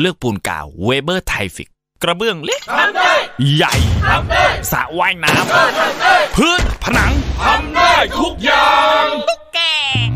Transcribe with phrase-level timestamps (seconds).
[0.00, 1.68] เลือกปูนกาวเวเบอร์ไทฟิก
[2.02, 3.14] กระเบื้องเล็กทำได้
[3.54, 3.74] ใหญ่
[4.08, 8.72] ทำได้สระว่ายน้ำทำได้พื้นผนังทำได้ทุกอย่า
[9.04, 9.06] ง
[9.54, 9.58] แก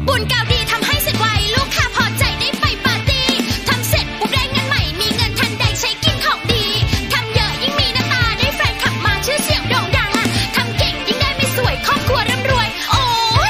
[0.08, 1.26] บุญเก่าดีทำให้เสร็จไว
[1.56, 3.26] ลูกค้าพอใจได้ไปปาร์ตี้
[3.68, 6.64] ทำเสร็จปุ๊บได้เงินใหม่มีเงินทันใดใช้กินของดี
[7.12, 13.02] ทำเยอะยิ่งมีหน้าตาได้แฟนขับมาชื่อเสียงโด่งดังอะทำเก่งยิ่งได้ไม่สวยครอบครัวร่ำรวย โอ้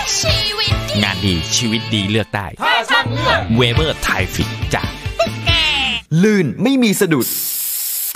[0.02, 4.95] ยชีวิตดีงานดีชีวิตดีเลือกได้ถ้าช่างเลือกเวเบอร์ไทฟิกจาก
[6.22, 7.26] ลื่นไม่มีสะดุด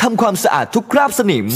[0.03, 1.47] ทำความสะอาดทุกคราบสนิม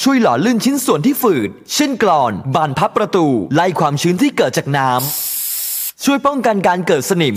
[0.00, 7.36] ช่วยหล่อลื่นชิ้นส่วนที่ฝืด เช่นกลอน บานพับประตู ไล่ความชื้นที่เกิดจากน้ำช่วยป้องกันการเกิดสนิม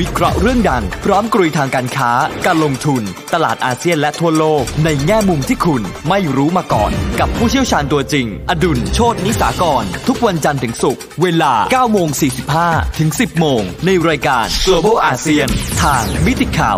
[0.00, 2.12] วิเคราะห์เรื่องดัง พร้อมกรุยทางการค้า
[2.46, 3.02] การลงทุน
[3.34, 12.08] ตลาดอาเซียนและทั่วโลก ในแง่มุมที่คุณไม่รู้มาก่อน กับผู้เชี่ยวชาญตัวจริง อดุลโชตนิสากร ทุกวันจันทร์ถึงศุกร์เวลา9โมง
[12.54, 15.50] 45 ถึง 10 โมง ในรายการ Global ASEAN
[15.82, 16.76] ทางมิติข่าว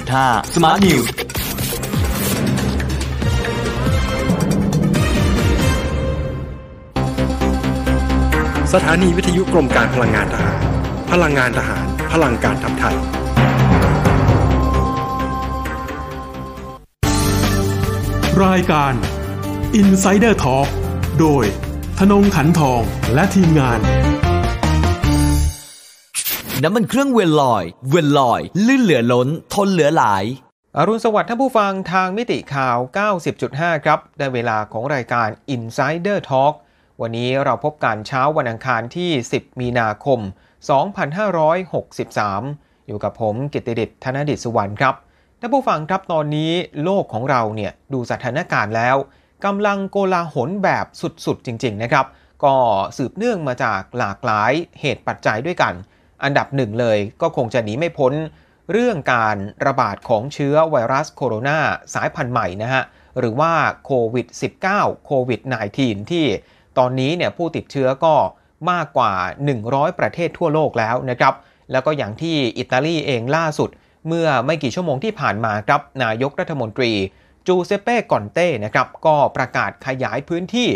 [0.00, 1.08] 90.5 Smart News
[8.72, 10.71] สถานีวิทยุกรมการพลังงานทหาร
[11.16, 12.96] พลังงานทหาร พลังการทำไทย
[18.44, 18.92] รายการ
[19.80, 20.68] Insider Talk
[21.20, 21.44] โดย
[21.98, 22.82] ธนงขันทอง
[23.14, 23.78] และทีมงาน
[26.62, 30.24] น้ำมันเครื่องเวนลอย เวนลอย ลื่นเหลือล้น ทนเหลือหลาย
[30.76, 32.78] อรุณสวัสดิ์ท่านผู้ฟังทางมิติข่าว
[33.30, 36.54] 90.5 ครับ ได้เวลาของรายการ Insider Talk
[37.00, 40.20] วันนี้เราพบกันเช้าวันอังคารที่ 10 มีนาคม
[40.68, 44.94] 2563 อยู่กับผมกิตติดิษฐ์ธนดิษฐ์สุวรรณครับ
[45.40, 46.52] ท่านผู้ฟังครับตอนนี้
[46.84, 48.96] โลกของเราเนี่ยดูสถานการณ์แล้ว
[49.44, 50.86] กำลังโกลาหลแบบ
[51.26, 52.06] สุดๆ จริง ๆ นะครับ
[52.44, 52.54] ก็
[52.96, 55.74] สืบเนื่องมาจากหลากหลายเหตุปัจจัยด้วยกัน
[56.24, 58.12] อันดับหนึ่งเลยก็คงจะหนีไม่พ้น
[58.70, 59.36] เรื่องการ
[59.66, 61.58] ระบาดของเชื้อไวรัสโคโรนา
[61.94, 62.82] สายพันธุ์ใหม่นะฮะ
[63.18, 63.52] หรือว่า
[63.84, 64.26] โควิด
[64.66, 65.40] -19 โควิด
[65.76, 66.24] -19 ที่
[66.78, 68.14] ตอนนี้เนี่ยผู้ติดเชื้อก็
[68.70, 69.12] มากกว่า
[69.56, 71.34] 100 ประเทศทั่วโลกแล้วนะครับ
[71.72, 73.70] แล้วก็อย่างที่อิตาลีเองล่าสุด
[74.08, 76.92] เมื่อไม่กี่ชั่วโมงที่ผ่านมาครับนายกรัฐมนตรี
[77.46, 80.68] จูเซเป้กอนเต้นะครับก็ประกาศขยายพื้นที่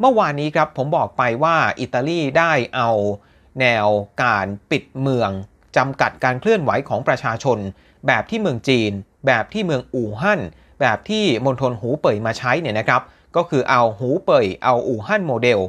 [0.00, 2.90] เมื่อวานนี้ครับผมบอกไปว่าอิตาลีได้เอา
[3.60, 3.86] แนว
[4.22, 5.30] การปิดเมือง
[5.76, 7.58] จำกัดการเคลื่อนไหวของประชาชน
[8.06, 8.92] แบบที่เมืองจีน
[9.26, 10.40] แบบที่เมืองอู่ฮั่น
[10.80, 13.02] แบบที่มณฑลหูเป่ยมาใช้เนี่ยนะครับ
[13.36, 15.60] ก็คือเอาหูเป่ยเอาอู่ฮั่นโมเดล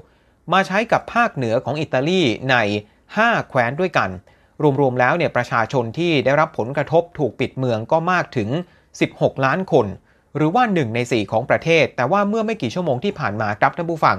[0.51, 2.21] มาใช้กับภาคเหนือของอิตาลี
[2.51, 2.55] ใน
[3.03, 4.09] 5 แคว้นด้วยกัน
[4.79, 8.49] รวมๆแล้วเนี่ยประชาชนที่ได้รับผลกระทบถูกปิดเมืองก็มากถึง
[8.97, 9.87] 16 ล้านคน
[10.35, 14.17] หรือว่า 1 ใน 4 ของประเทศ แต่ว่าเมื่อไม่กี่ชั่วโมงที่ผ่านมาครับท่านผู้ฟัง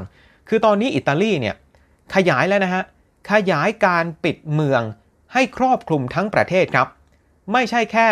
[0.48, 1.54] คือตอนนี้อิตาลีเนี่ย
[2.14, 2.82] ขยายแล้วนะฮะ
[3.32, 4.82] ขยายการปิดเมือง
[5.32, 6.88] ให้ครอบคลุมทั้งประเทศครับ
[7.52, 8.08] ไม่ใช่แค่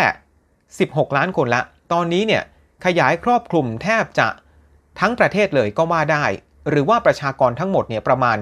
[0.56, 1.62] 16 ล้านคนละ
[1.92, 2.42] ตอนนี้เนี่ย
[2.84, 4.28] ขยายครอบคลุมแทบจะ
[5.00, 6.24] ทั้งประเทศเลยก็ว่าได้
[6.70, 8.38] หรือว่าประชากรทั้งหมดเนี่ยประมาณ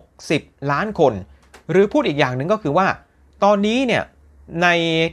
[0.00, 1.14] 60 ล้านคน
[1.70, 2.86] หรือพูดอีกอย่างหนึ่งก็คือว่า
[3.44, 4.02] ตอนนี้เนี่ย
[4.62, 4.68] ใน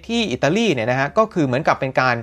[0.07, 2.15] ที่อิตาลีเนี่ยนะฮะก็คือเหมือนกับเป็นการ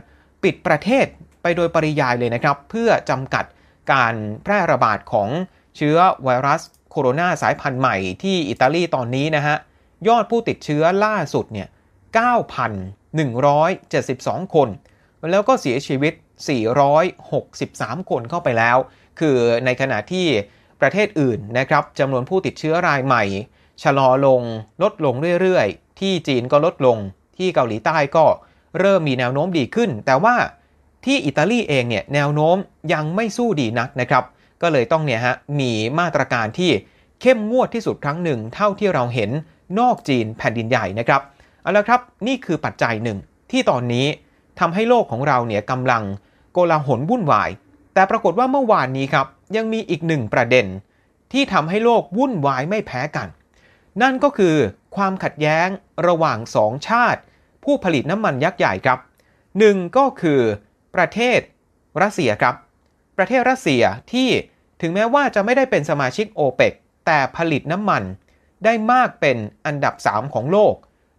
[0.43, 1.07] ปิดประเทศ
[1.43, 3.45] ไปโดยปริยายเลยนะครับ เพื่อจำกัด
[3.93, 4.15] การ
[4.45, 5.29] แพร่ระบาดของ
[5.77, 9.57] เชื้อไวรัสโคโรนาสายพันธุ์ใหม่ที่อิตาลีตอนนี้นะฮะ
[10.09, 11.69] ยอดผู้ติดเชื้อล่าสุดเนี่ย
[13.31, 14.69] 9,172 คน
[15.31, 16.13] แล้วก็เสียชีวิต
[17.07, 18.77] 463 คนเข้าไปแล้ว
[19.19, 20.27] คือในขณะที่
[20.81, 23.25] ประเทศอื่นนะครับจำนวนผู้ติดเชื้อรายใหม่
[23.83, 24.43] ชะลอลง
[24.83, 26.99] ลดลงเรื่อยๆ ที่จีนก็ลดลง
[27.39, 28.25] ที่เกาหลีใต้ก็
[28.81, 30.37] เริ่มมีแนวโน้มดีขึ้น แต่ว่า
[31.05, 32.57] ที่อิตาลีเองเนี่ยแนวโน้ม
[32.93, 34.25] ยังไม่สู้ดีนักนะครับ
[34.63, 36.71] ก็เลยต้องเนี่ยฮะมีมาตรการที่
[37.21, 39.31] เข้มงวดที่สุดครั้งหนึ่ง เท่าที่เราเห็น
[39.79, 41.21] นอกจีนแผ่นดินใหญ่นะครับ
[41.63, 43.19] เอาละครับนี่คือปัจจัยหนึ่ง
[43.51, 44.07] ที่ตอนนี้
[44.61, 46.03] ทำให้โลกของเราเนี่ยกำลัง
[46.53, 47.51] โกลาหลวุ่นวาย
[47.95, 49.27] แต่ปรากฏว่าเมื่อวานนี้ครับ
[49.57, 50.67] ยังมีอีกหนึ่งประเด็น
[51.33, 53.29] ที่ทำให้โลกวุ่นวายไม่แพ้กัน
[54.03, 54.57] นั่นก็คือ
[54.97, 55.69] ความขัดแย้ง
[56.07, 57.21] ระหว่างสองชาติ
[57.65, 58.99] ผู้ผลิตน้ำมันยักษ์ใหญ่ครับ
[59.59, 60.41] หนึ่งก็คือ
[60.95, 61.41] ประเทศ
[62.03, 62.55] รัสเซียครับ
[63.17, 63.83] ประเทศรัสเซีย
[64.13, 64.29] ที่
[64.81, 66.73] ถึงแม้ว่าจะไม่ได้เป็นสมาชิกโอเปก
[67.07, 68.03] แต่ผลิตน้ำมัน
[68.65, 70.75] ได้มากเป็นอันดับ 3 ของโลก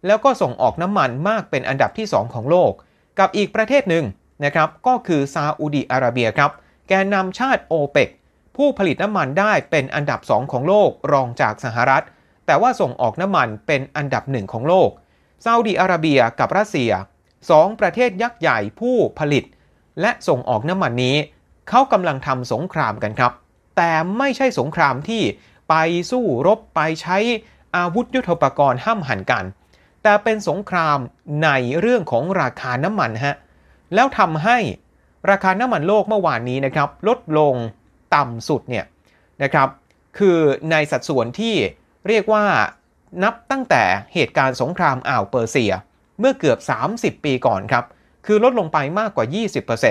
[0.06, 2.72] แล้วก็ส่งออกน้ำมันมากเป็นอันดับที่ 2 ของโลก
[3.18, 4.04] กับอีกประเทศหนึ่ง
[4.44, 6.50] นะครับ ก็คือซาอุดีอาระเบียครับ
[6.92, 8.08] กนนำชาติโอเปก
[8.56, 12.04] ผู้ผลิตน้ำมันได้เป็นอันดับ2ของโลกรองจากสหรัฐ
[12.46, 14.90] แต่ว่าส่งออกน้ำมันเป็นอันดับหนึ่งของโลก
[15.44, 16.92] ซาอุดีอาระเบียกับรัสเซีย
[17.50, 19.44] สองประเทศยักษ์ใหญ่ผู้ผลิต
[20.00, 21.16] และส่งออกน้ำมันนี้
[21.68, 23.32] เขากำลังทำสงครามกันครับ
[23.76, 25.22] แต่ไม่ใช่สงครามที่
[25.68, 25.74] ไป
[26.10, 27.18] สู้รบไปใช้
[27.76, 29.44] อาวุธยุทโธปกรณ์ห้ามหันกัน
[30.02, 30.98] แต่เป็นสงคราม
[31.44, 31.48] ใน
[31.80, 33.36] เรื่องของราคาน้ำมันฮะ
[33.94, 34.58] แล้วทำให้
[35.30, 37.54] ราคาน้ำมันโลกเมื่อวานนี้นะครับลดลง
[38.14, 38.84] ต่ำสุดเนี่ย
[39.42, 39.68] นะครับ
[40.18, 40.38] คือ
[40.70, 41.54] ในสัดส่วนที่
[42.08, 42.44] เรียกว่า
[43.22, 43.82] นับตั้งแต่
[44.14, 45.72] เหตุการณ์สงครามอ่าวเปอร์เซีย
[46.20, 46.58] เมื่อเกือบ
[46.94, 47.84] 30 ปีก่อนครับ
[48.26, 49.26] คือลดลงไปมากกว่า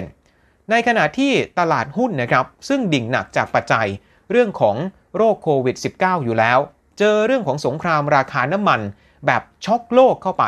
[0.01, 3.87] 20%ในขณะที่ตลาดหุ้นนะครับซึ่งดิ่งหนักจากปัจจัย
[4.31, 4.75] เรื่องของ
[5.15, 6.59] โรคโควิด -19 อยู่แล้ว
[6.99, 8.79] เจอเรื่องของสงครามราคาน้ำมัน
[9.25, 10.45] แบบช็อกโลกเข้าไป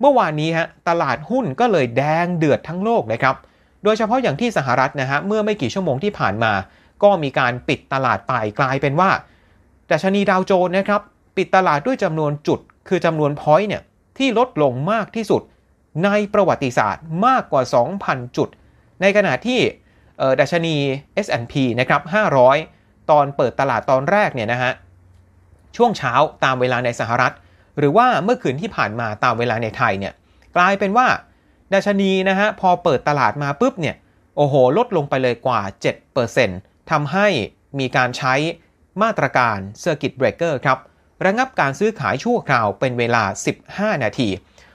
[0.00, 3.36] เมื่อวานนี้ฮะตลาดหุ้นก็เลยแดงเดือดทั้งโลกเลยครับ
[3.84, 6.52] โดยเฉพาะอย่างที่สหรัฐนะฮะเมื่อไม่กี่ชั่วโมงที่ผ่านมา
[7.02, 9.10] ก็มีการปิดตลาดไปกลายเป็นว่า
[9.90, 11.00] ดัชนีดาวโจนส์นะครับ
[11.36, 13.82] ปิดตลาดด้วยจำนวนจุด คือจำนวนพอยต์เนี่ย
[14.18, 15.42] ที่ลดลงมากที่สุด
[16.04, 17.62] ในประวัติศาสตร์มากกว่า
[18.00, 18.48] 2,000 จุด
[19.00, 19.60] ในขณะที่
[20.40, 20.76] ดัชนี
[21.24, 22.02] S&P นะครับ
[22.54, 24.72] 500 ตอนเปิดตลาดตอนแรกเนี่ยนะฮะ
[25.76, 26.12] ช่วงเช้า
[26.44, 27.32] ตามเวลาในสหรัฐ
[27.78, 30.12] หรือว่าเมื่อคืนที่ผ่านมาตามเวลาในไทยเนี่ย
[30.56, 31.06] กลายเป็นว่า
[31.72, 33.96] ดัชนีนะฮะพอเปิดตลาดมาปุ๊บเนี่ย
[34.36, 35.60] โอ้โห ลดลงไปเลยกว่า
[36.26, 37.26] 7%ทำให้
[37.78, 38.34] มีการใช้
[39.02, 40.78] มาตรการ Circuit Breaker ครับ
[41.24, 43.22] ระงับการซื้อขายชั่วคราวเป็นเวลา
[43.62, 44.28] 15 นาที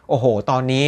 [0.10, 0.86] โอ้โห ตอนนี้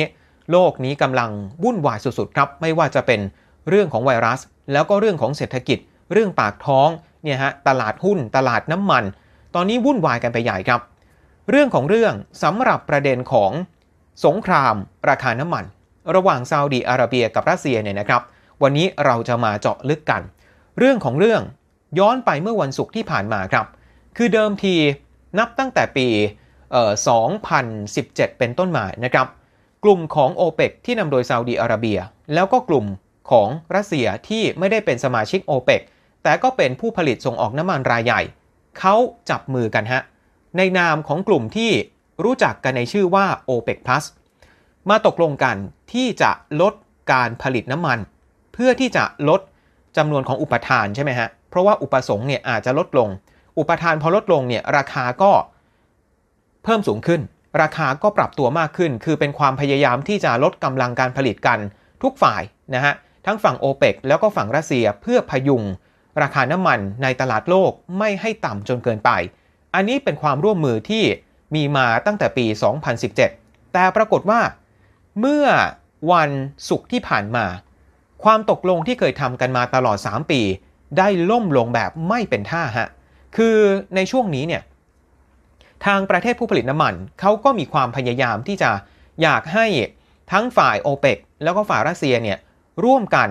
[0.52, 1.30] โลกนี้กำลัง
[1.64, 3.22] วุ่นวายสุดๆ ครับ ไม่ว่าจะเป็น
[3.70, 4.40] เรื่องของไวรัส
[4.72, 5.80] แล้วก็เรื่องของเศรษฐกิจ
[6.12, 6.90] เรื่องปากท้อง
[7.24, 9.04] เนี่ยฮะ ตลาดหุ้น ตลาดน้ำมัน
[9.56, 10.82] ตอนนี้วุ่นวายกันไปใหญ่ครับ
[11.50, 12.14] เรื่องของเรื่อง
[12.44, 13.52] สำหรับประเด็นของ
[14.26, 14.76] สงคราม
[15.10, 15.66] ราคาน้ำมัน
[16.16, 18.22] ระหว่างซาอุดีอาระเบียกับรัสเซียเนี่ยนะครับ
[18.64, 20.22] วันนี้เราจะมาเจาะลึกกัน
[20.78, 21.42] เรื่องของเรื่อง
[22.00, 23.66] ย้อนไปเมื่อวันศุกร์ที่ผ่านมาครับ
[24.18, 24.76] คือเดิมที
[25.40, 26.08] นับตั้งแต่ปี
[27.40, 29.28] 2017 เป็นต้นมานะครับ
[29.84, 32.00] กลุ่มของ o p e ปที่นำโดยซาอุดีอาระเบีย
[32.34, 32.86] แล้วก็กลุ่ม
[33.32, 35.82] ของรัสเซียที่ไม่ได้เป็นสมาชิก o p e ป
[36.24, 38.22] แต่ก็เป็นผู้ผลิตส่งออกน้ำมันรายใหญ่
[38.80, 38.96] เขา
[39.30, 40.02] จับมือกันฮะ
[40.58, 41.72] ในนามของกลุ่มที่
[42.24, 44.04] รู้จักกันในชื่อว่า OPEC Plus
[44.90, 45.58] มาตกลงกัน
[45.94, 46.74] ที่จะลด
[47.12, 48.00] การผลิตน้ำมัน
[48.54, 49.42] เพื่อที่จะลด
[49.98, 53.10] จำนวนของอุปทานใช่ไหมฮะ เพราะว่าอุปสงค์เนี่ยอาจจะลดลง
[53.58, 55.32] อุปทานพอลดลงเนี่ยราคาก็
[56.64, 57.22] เพิ่มสูงขึ้น
[57.62, 61.60] ราคาก็ปรับตัวมากขึ้น คือเป็นความพยายามที่จะลดกำลังการผลิตกัน
[62.04, 62.42] ทุกฝ่าย
[62.76, 62.94] นะฮะ
[63.26, 65.64] ทั้งฝั่งโอเปกแล้วก็ฝั่งรัสเซียเพื่อพยุง
[66.22, 69.12] ราคาน้ำมันในตลาดโลกไม่ให้ต่ำจนเกินไป
[69.76, 71.04] อันนี้เป็นความร่วมมือที่
[71.56, 72.46] มีมาตั้งแต่ปี
[73.10, 74.42] 2017 แต่ปรากฏว่า
[75.20, 75.46] เมื่อ
[76.12, 76.30] วัน
[76.70, 77.46] ศุกร์ที่ผ่านมา
[78.24, 80.42] ความตกลงที่เคยทำกันมาตลอด 3 ปี
[80.98, 82.90] ได้ล่มลงแบบไม่เป็นท่าฮะ
[83.38, 83.58] คือ
[83.96, 84.62] ในช่วงนี้เนี่ย
[85.86, 88.72] ทางประเทศผู้ผลิตน้ำมันเขาก็มีความพยายามที่จะ
[89.22, 89.66] อยากให้
[90.32, 92.38] ทั้งฝ่ายโอเปกแล้วก็ฝ่ายรัสเซียเนี่ย
[92.86, 93.30] ร่วมกัน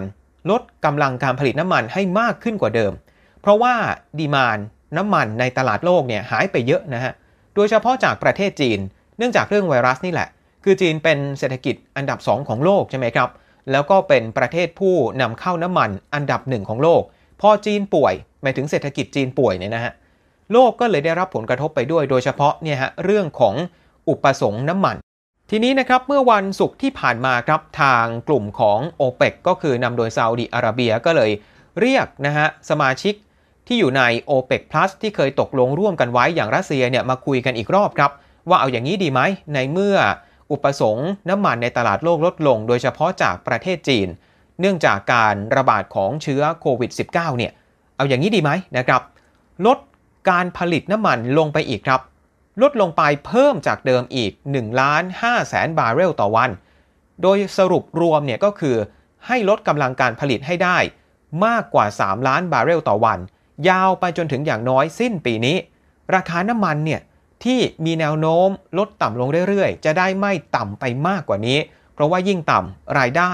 [0.51, 2.93] ลดกำลังการผลิตน้ำมันให้มากขึ้นกว่าเดิม
[3.41, 3.75] เพราะว่า
[4.19, 4.59] ดีมาน
[4.97, 7.13] น้ำมันในตลาดโลกเนี่ยหายไปเยอะนะฮะ
[7.55, 8.79] โดยเฉพาะจากประเทศจีน
[9.19, 10.29] เนื่องจากเรื่องไวรัสนี่แหละ
[10.65, 13.29] คือจีนเป็นเศรษฐกิจอันดับ 2 ของโลกใช่ไหมครับ
[13.71, 17.03] แล้วก็เป็นประเทศผู้นำเข้าน้ำมันอันดับหนึ่งของโลก
[17.41, 19.93] พอจีนป่วย หมายถึงเศรษฐกิจจีนป่วยเนี่ยนะฮะ
[20.53, 23.55] โลกก็เลยได้รับผลกระทบไปด้วย โดยเฉพาะเนี่ยฮะเรื่องของ
[24.09, 24.97] อุปสงค์น้ำมัน
[25.51, 31.31] ทีนี้นะครับเมื่อวันศุกร์ที่ผ่านมาครับทางกลุ่มของ o p e ปก็คือนำโดยซาอุดิอาระเบียก็เลย
[31.81, 33.15] เรียกนะฮะสมาชิก
[33.67, 38.11] ที่อยู่ใน o p e ป Plus ที่เคยตกลงร่วมกันไว้อย่างรัสเซียเนี่ยมาคุยกันอีกรอบครับ
[38.49, 39.21] ว่าเอาอย่างนี้ดีไหม
[39.55, 39.97] ในเมื่อ
[40.53, 44.09] อุปสงค์น้ำมันในตลาดโลกลดลง โดยเฉพาะจากประเทศจีน
[44.61, 47.53] เนื่องจากการระบาดของเชื้อโควิด -19 เนี่ย
[47.97, 49.03] เอาอย่างนี้ดีไหมนะครับ
[49.67, 49.79] ลด
[50.31, 52.01] การผลิตน้ำมันลงไปอีกครับ
[52.63, 56.51] ลดลงไปเพิ่มจากเดิมอีก1ล้าน5แสนบาร์เรลต่อวัน
[57.23, 58.77] โดยสรุปรวมเนี่ยก็คือ
[59.27, 60.79] ให้ลดกำลังการผลิตให้ได้
[61.47, 63.19] มากกว่า 3 ล้านบาร์เรลต่อวัน
[63.69, 65.57] ยาวไปจนถึงอย่างน้อยสิ้นปีนี้
[66.15, 67.01] ราคาน้ำมันเนี่ย
[67.45, 71.59] ที่มีแนวโน้มลดต่ำลงเรื่อยๆ จะได้ไม่ต่ำไปมากกว่านี้
[71.95, 73.33] เพราะว่ายิ่งต่ำรายได้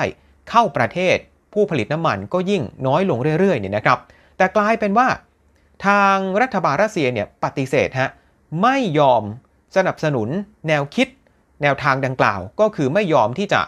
[0.51, 1.17] เข้าประเทศ
[1.53, 3.99] ผู้ผลิตน้ำมันก็ยิ่งน้อยลงเรื่อยๆเนี่ยนะครับ
[4.37, 5.09] แต่กลายเป็นว่า
[5.87, 8.11] ทางรัฐบาลรัสเซียเนี่ยปฏิเสธฮะ
[8.63, 9.23] ไม่ยอม
[9.77, 10.29] สนับสนุน
[10.69, 11.09] แนวคิด
[11.63, 13.61] แนวทางดังกล่าว ก็คือไม่ยอมที่จะ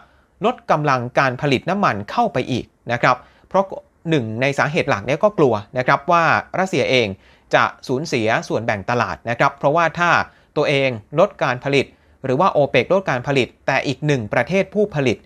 [0.44, 3.16] ลดกำลังการผลิตน้ำมันเข้าไปอีกนะครับ
[3.48, 3.64] เพราะ
[4.10, 6.24] หนึ่งในสาเหตุหลักเนี่ยก็กลัวนะครับว่า
[6.58, 7.06] รัสเซียเอง
[7.54, 10.10] จะสูญเสียส่วนแบ่งตลาดนะครับ เพราะว่าถ้า
[10.56, 11.86] ตัวเองลดการผลิต
[12.24, 15.16] หรือว่าโอเปกลดการผลิต แต่อีกหนึ่งประเทศผู้ผลิต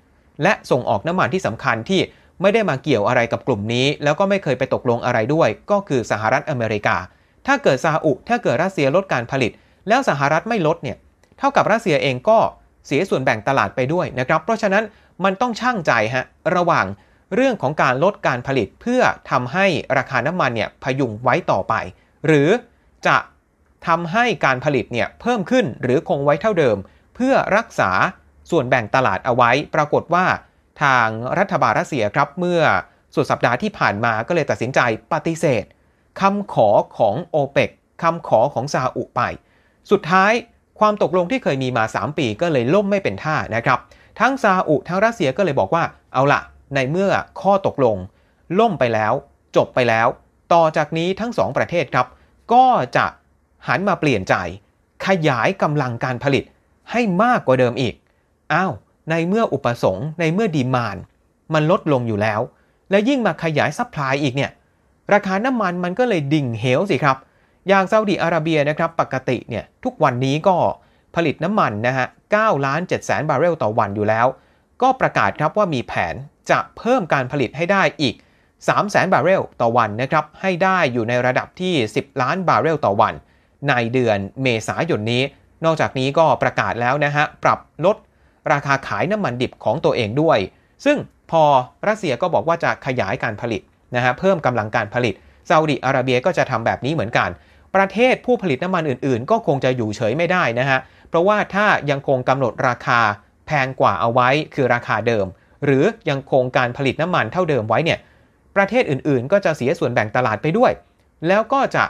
[0.43, 2.01] และส่งออกน้ำมันที่สำคัญที่
[2.41, 6.97] ไม่ได้มาเกี่ยวอะไรกับกลุ่มนี้ แล้วก็ไม่เคยไปตกลงอะไรด้วย ก็คือสหรัฐอเมริกา
[7.47, 9.53] ถ้าเกิดซาอุถ้าเกิดรัสเซียลดการผลิต
[9.89, 10.97] แล้วสหรัฐไม่ลดเนี่ย
[11.39, 12.39] เท่ากับรัสเซียเองก็
[12.87, 14.85] เสียส่วนแบ่งตลาดไปด้วยนะครับ เพราะฉะนั้น
[15.25, 16.25] มันต้องช่างใจฮะ
[16.57, 16.87] ระหว่าง
[17.35, 19.67] เรื่องของการลดการผลิตเพื่อทำให้
[19.99, 21.75] ราคาน้ำมันเนี่ยพยุงไว้ต่อไป
[22.27, 22.49] หรือ
[23.07, 23.17] จะ
[23.87, 26.77] ทำให้การผลิตเนี่ยเพิ่มขึ้นหรือคงไว้เท่าเดิม
[27.15, 27.91] เพื่อรักษา
[28.51, 30.27] ส่วนแบ่งตลาดเอาไว้ ปรากฏว่า
[30.83, 32.63] ทางรัฐบาลรัสเซียครับเมื่อ
[33.15, 34.81] สุดสัปดาห์ที่ผ่านมาก็เลยตัดสินใจ
[35.13, 35.65] ปฏิเสธ
[36.21, 37.71] คำขอของโอเปก
[38.03, 39.21] คำขอของซาอุไป
[39.91, 40.33] สุดท้าย
[40.81, 43.79] ความตกลงที่เคยมีมา 3 ปีก็เลยล่มไม่เป็นท่านะครับ
[44.21, 46.41] ทั้งซาอุทั้งรัสเซียก็เลยบอกว่าเอาละ
[46.75, 47.11] ในเมื่อ
[47.41, 47.97] ข้อตกลง
[48.61, 49.13] ล่มไปแล้ว
[49.57, 50.07] จบไปแล้ว
[50.53, 52.07] ต่อจากนี้ทั้งสองประเทศครับ
[52.53, 52.65] ก็
[52.97, 53.07] จะ
[53.69, 54.35] หันมาเปลี่ยนใจ
[55.07, 56.45] ขยายกำลังการผลิต
[56.91, 57.95] ให้มากกว่าเดิมอีก
[58.53, 58.73] อ้าว
[59.11, 60.97] ในเมื่ออุปสงค์ในเมื่อ demand
[61.55, 62.41] มันลดลงอยู่แล้ว
[62.91, 64.51] และยิ่งมาขยาย supply อีกเนี่ย
[65.13, 67.17] ราคาน้ำมันมันก็เลยดิ่งเหวสิครับ
[67.69, 70.57] อย่างซาอุดิอาระเบียนะครับ ปกติเนี่ยทุกวันนี้ก็
[71.17, 72.07] ผลิตน้ำมันนะฮะ
[72.37, 74.27] 9ล้าน7แสนบาร์เรลต่อวันอยู่แล้ว
[74.83, 76.15] ก็ประกาศครับว่ามีแผน
[76.51, 78.15] จะเพิ่มการผลิตให้ได้อีก
[78.67, 83.15] 3แสนบาร์เรลต่อวันนะครับให้ได้อยู่ในระดับที่ 10 ล้านบาร์เรลต่อวัน
[83.69, 85.23] ในเดือนเมษายนนี้
[85.65, 87.97] นอกจากนี้ก็ประกาศแล้วนะฮะ ปรับลด
[88.53, 90.39] ราคาขายน้ำมันดิบของตัวเองด้วย
[90.85, 90.99] ซึ่ง
[91.31, 91.43] พอ
[91.89, 93.63] รัสเซียก็บอกว่าจะขยายการผลิต
[93.97, 95.15] นะฮะเพิ่มกำลังการผลิต
[95.49, 97.31] ซาอุดิอาระเบียก็จะทำแบบนี้เหมือนกัน
[97.75, 100.79] ประเทศผู้ผลิตน้ำมันอื่นๆ ก็คงจะอยู่เฉยไม่ได้นะฮะ
[101.09, 103.01] เพราะว่าถ้ายังคงกำหนดราคา
[103.47, 105.27] แพงกว่าเอาไว้คือราคาเดิม
[105.65, 107.99] หรือยังคงการผลิตน้ำมันเท่าเดิมไว้เนี่ย
[108.57, 110.73] ประเทศอื่นๆ ก็จะเสียส่วนแบ่งตลาดไปด้วย
[111.29, 111.85] แล้วก็จะ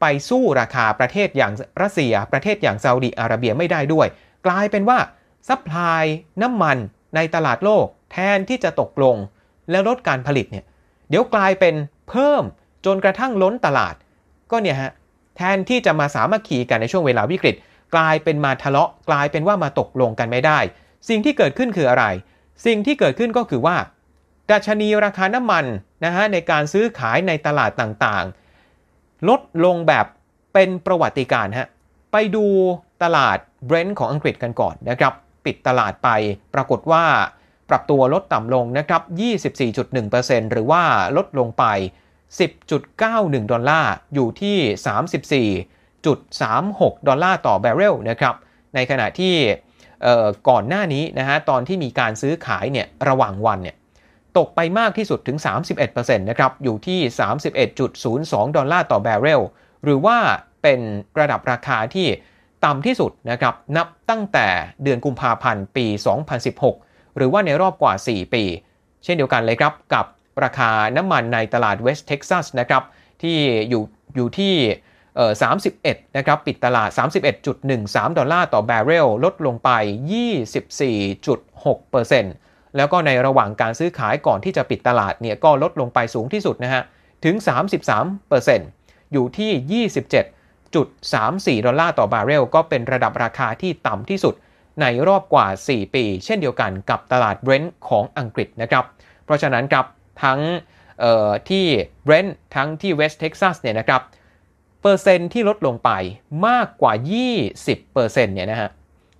[0.00, 4.06] ไปสู้ราคาประเทศอย่างรัสเซีย ประเทศอย่างซาอุดิอาระเบียไม่ได้ด้วย
[4.46, 4.98] กลายเป็นว่า
[5.48, 6.04] supply
[6.42, 6.78] น้ำมัน
[7.16, 9.16] ในตลาดโลกแทนที่จะตกลง
[9.70, 10.64] แล้วลดการผลิตเนี่ย
[11.08, 11.74] เดี๋ยวกลายเป็น
[12.08, 12.42] เพิ่ม
[12.86, 13.94] จนกระทั่งล้นตลาด
[14.50, 14.92] ก็เนี่ยฮะ
[15.36, 17.54] แทนที่จะมาสามัคคีกันในช่วงเวลาวิกฤต
[17.94, 20.58] กลายเป็นมาทะเลาะ กลายเป็นว่ามาตกลงกันไม่ได้
[21.08, 22.04] สิ่งที่เกิดขึ้นคืออะไร
[22.66, 23.76] สิ่งที่เกิดขึ้นก็คือว่า
[24.50, 25.64] ดัชนีราคาน้ำมัน
[26.04, 30.06] นะฮะในการซื้อขายในตลาดต่างๆ ลดลงแบบ
[30.54, 31.68] เป็นประวัติการฮะ
[32.12, 32.46] ไปดู
[33.02, 35.12] ตลาดเบรนท์ของอังกฤษกันก่อนนะครับ
[35.44, 36.08] ปิดตลาดไป
[36.54, 37.04] ปรากฏว่า
[37.70, 39.02] ปรับตัวลดต่ำลงนะครับ
[39.76, 40.82] 24.1%หรือว่า
[41.16, 41.64] ลดลงไป
[42.38, 44.56] 10.91 ดอลลาร์ อยู่ที่
[46.06, 48.34] 34.36 ดอลลาร์ต่อแบเรลนะครับ
[48.74, 49.34] ในขณะที่
[50.48, 53.76] ก่อนหน้านี้นะฮะตอนที่มีการซื้อขายเนี่ยระหว่างวันเนี่ย
[54.38, 55.38] ตกไปมากที่สุดถึง
[55.78, 57.00] 31%นะครับ อยู่ที่
[57.78, 59.42] 31.02 ดอลลาร์ต่อบาร์เรล
[59.84, 60.18] หรือว่า
[60.62, 60.80] เป็น
[61.18, 62.06] ระดับราคาที่
[62.64, 64.46] ต่ำที่สุดนะครับ นับตั้งแต่
[64.82, 65.86] เดือนกุมภาพันธ์ปี
[66.52, 68.44] 2016 หรือว่าในรอบกว่า 4 ปี
[69.04, 70.06] เช่นเดียวกันเลยครับ กับ
[70.44, 72.82] ราคาน้ำมันในตลาดเวสต์เท็กซัสนะครับ
[73.22, 73.36] ที่
[73.68, 73.82] อยู่
[74.16, 74.54] อยู่ที่
[75.16, 75.32] เอ่อ
[75.74, 76.90] 31 นะครับ ปิดตลาด
[77.54, 79.70] 31.13 ดอลลาร์ต่อบาร์เรล ลดลงไป
[80.18, 86.82] 24.6% แล้วก็ในระหว่างการซื้อขายก่อนที่จะปิดตลาดเนี่ยก็ลดลงไปสูงที่สุดนะฮะ
[87.24, 87.34] ถึง
[88.24, 89.86] 33%อยู่ที่
[91.58, 94.34] 27.34 ดอลลาร์ต่อบาร์เรล ก็เป็นระดับราคาที่ต่ำที่สุด
[94.80, 98.84] ในรอบกว่า 4 ปี เช่นเดียวกันกับตลาดเบรนท์ของอังกฤษนะครับ
[99.24, 99.84] เพราะฉะนั้นครับ
[100.24, 100.40] ทั้ง
[101.50, 101.66] ที่
[102.04, 104.02] เบรนท์ทั้งที่เวสต์เท็กซัสเนี่ยนะครับ
[104.82, 105.90] เปอร์เซ็นต์ที่ลดลงไป
[106.46, 106.92] มากกว่า
[107.64, 108.70] 20%เนี่ยนะฮะ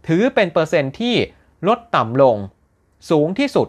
[0.07, 1.15] ถือเป็นเปอร์เซ็นต์ที่
[1.69, 2.37] ลดต่ำลง
[3.11, 3.69] สูงที่สุด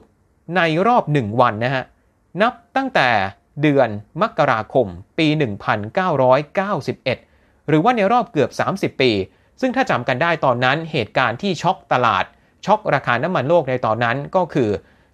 [0.58, 1.84] ในรอบ 1 วันนะฮะ
[2.42, 3.10] นับตั้งแต่
[3.62, 3.90] เดือน
[4.22, 5.28] มกราคมปี
[6.08, 9.12] 1991 หรือว่าในรอบเกือบ 30 ปี
[9.62, 12.26] ซึ่งถ้าจำกันได้ตอนนั้นเหตุการณ์ที่ช็อกตลาด
[12.66, 14.70] ช็อกราคาน้ำมันโลกในตอนนั้นก็คือ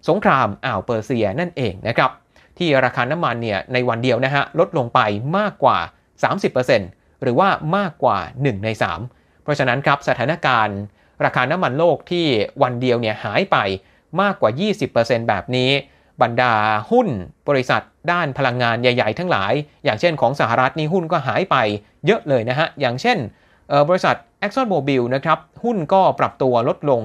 [0.08, 2.10] สงครามอ่าวเปอร์เซียนั่นเองนะครับ
[2.58, 5.00] ที่ราคาน้ำมันเนี่ยในวันเดียวนะฮะ ลดลงไป
[5.38, 5.78] มากกว่า
[6.50, 8.68] 30%หรือว่ามากกว่า 1 ใน
[9.06, 10.78] 3 เพราะฉะนั้นครับสถานการณ์
[11.24, 12.26] ราคาน้ำมันโลกที่
[12.62, 13.56] วันเดียวเนี่ยหายไป
[14.20, 14.50] มากกว่า
[14.90, 15.70] 20%แบบนี้
[16.22, 16.54] บรรดา
[16.90, 17.08] หุ้น
[17.48, 17.82] บริษัท
[18.12, 19.52] ด้านพลังงานใหญ่ๆ ทั้งหลาย
[19.84, 21.56] อย่างเช่นของสหรัฐนี่หุ้นก็หายไป
[22.06, 23.18] เยอะเลยนะฮะ อย่างเช่น
[23.88, 27.00] บริษัท Exxon Mobil นะครับ หุ้นก็ปรับตัวลดลง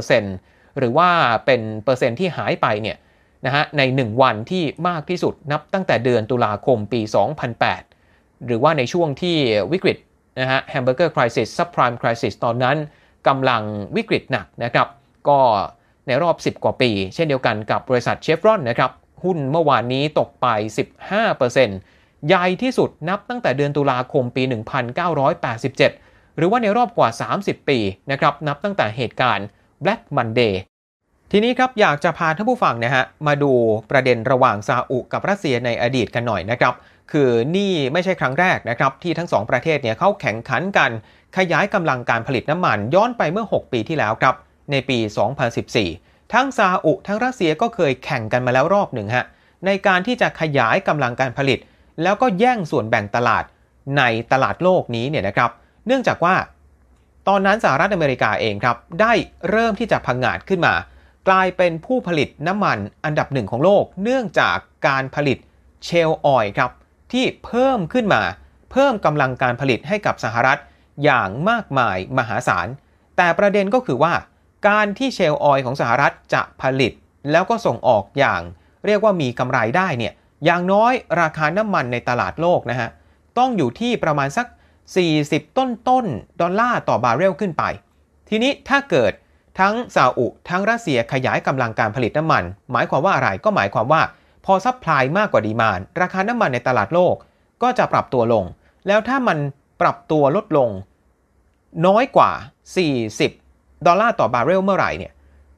[0.00, 1.08] 12%หรือว่า
[1.46, 2.96] เป็นเปอร์เซ็นต์ที่หายไปเนี่ย
[3.46, 7.00] นะฮะใน 1 วันที่มากที่สุดนับตั้งแต่เดือนตุลาคมปี
[7.74, 9.36] 2008 หรือว่าในช่วงที่
[9.72, 9.98] วิกฤต
[10.40, 12.76] นะฮะ Hamburger Crisis Subprime Crisis ตอนนั้น
[13.28, 13.62] กำลัง
[13.96, 14.88] วิกฤตหนักนะครับ
[15.28, 15.38] ก็
[16.06, 18.90] ในรอบ 10 กว่าปี เช่นเดียวกันกับบริษัทเชฟรอนนะครับ
[19.24, 20.46] หุ้นเมื่อวานนี้ตกไป
[21.36, 24.42] 15%ใหญ่ที่สุดนับตั้งแต่เดือนตุลาคมปี
[25.20, 27.08] 1987 หรือว่าในรอบกว่า
[27.40, 27.78] 30 ปี
[28.10, 29.46] นะครับนับตั้งแต่เหตุการณ์
[29.84, 30.54] Black Monday
[31.32, 33.52] ทีนี้ครับอยากจะพาท่านผู้ฟังนะฮะมาดู
[33.90, 36.74] ประเด็นระหว่างซาอุกับรัสเซียในอดีตกันหน่อยนะครับ
[37.12, 40.90] คือนี่ไม่ใช่ครั้งแรกนะครับ ที่ทั้งสองประเทศเนี่ยเข้าแข่งขันกัน
[41.36, 44.34] ขยายกำลังการผลิตน้ำมันย้อนไปเมื่อ 6 ปีที่แล้วครับ
[44.70, 44.98] ในปี
[45.66, 49.26] 2014 ทั้งซาอุทั้งรัสเซียก็เคยแข่งกันมาแล้วรอบหนึ่งฮะ
[49.66, 51.58] ในการที่จะขยายกำลังการผลิต
[52.02, 53.44] แล้วก็แย่งส่วนแบ่งตลาด
[53.98, 55.50] ในตลาดโลกนี้เนี่ยนะครับ
[55.86, 56.34] เนื่องจากว่า
[57.28, 59.12] ตอนนั้นสหรัฐอเมริกาเองครับได้
[59.50, 60.74] เริ่มที่จะพังงาดขึ้นมา
[61.28, 64.56] กลายเป็นผู้ผลิตน้ำมันอันดับหนึ่งของโลก เนื่องจาก
[64.88, 65.38] การผลิต
[65.84, 66.70] เชลออยครับ
[67.12, 68.22] ที่เพิ่มขึ้นมา
[68.70, 70.58] เพิ่มกำลังการผลิตให้กับสหรัฐ
[71.04, 72.68] อย่างมากมายมหาศาล
[73.16, 74.12] แต่ประเด็นก็คือว่า
[74.68, 76.92] การที่เชลออยของสหรัฐจะผลิต
[77.30, 78.40] แล้วก็ส่งออกอย่าง
[78.86, 80.12] เรียกว่ามีกำไรได้เนี่ย
[80.44, 82.88] อย่างน้อยราคาน้ำมันในตลาดโลกนะฮะ
[83.38, 84.46] ต้องอยู่ที่ประมาณสัก
[85.02, 86.06] 40 ต้นต้น
[86.40, 87.64] ดอลลาร์ต่อบาร์เรลขึ้นไป
[88.28, 89.12] ทีนี้ถ้าเกิด
[89.60, 94.02] ทั้งซาอุทั้งรัสเซียขยายกำลังการผลิตน้ำมัน หมายความว่าอะไรก็หมายความว่า
[94.44, 97.14] พอ supply มากกว่า demand ราคาน้ำมันในตลาดโลก
[97.62, 98.44] ก็จะปรับตัวลง
[98.86, 99.38] แล้วถ้ามัน
[99.80, 100.70] ปรับตัวลดลง
[101.86, 102.30] น้อยกว่า
[102.94, 103.45] 40
[103.86, 105.12] ดอลลาร์ต่อบาร์เรลเมื่อไหร่เนี่ย